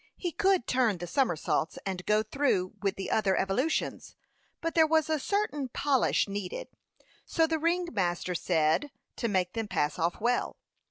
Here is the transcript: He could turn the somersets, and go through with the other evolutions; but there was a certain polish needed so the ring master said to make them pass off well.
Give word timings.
He 0.15 0.31
could 0.31 0.65
turn 0.65 0.97
the 0.97 1.05
somersets, 1.05 1.77
and 1.85 2.03
go 2.07 2.23
through 2.23 2.73
with 2.81 2.95
the 2.95 3.11
other 3.11 3.37
evolutions; 3.37 4.15
but 4.59 4.73
there 4.73 4.87
was 4.87 5.11
a 5.11 5.19
certain 5.19 5.67
polish 5.69 6.27
needed 6.27 6.69
so 7.23 7.45
the 7.45 7.59
ring 7.59 7.87
master 7.91 8.33
said 8.33 8.89
to 9.17 9.27
make 9.27 9.53
them 9.53 9.67
pass 9.67 9.99
off 9.99 10.19
well. 10.19 10.57